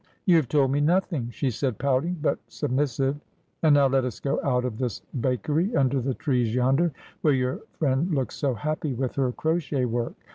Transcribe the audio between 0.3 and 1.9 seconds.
have told me nothing,' she said,